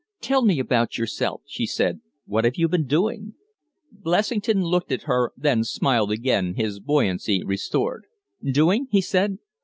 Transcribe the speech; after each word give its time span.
"Tell 0.19 0.43
me 0.43 0.57
about 0.57 0.97
yourself," 0.97 1.43
she 1.45 1.67
said. 1.67 2.01
"What 2.25 2.43
have 2.43 2.55
you 2.55 2.67
been 2.67 2.87
doing?" 2.87 3.35
Blessington 3.91 4.63
looked 4.63 4.91
at 4.91 5.03
her, 5.03 5.31
then 5.37 5.63
smiled 5.63 6.11
again, 6.11 6.55
his 6.55 6.79
buoyancy 6.79 7.43
restored. 7.43 8.07
"Doing?" 8.43 8.87
he 8.89 9.01
said. 9.01 9.37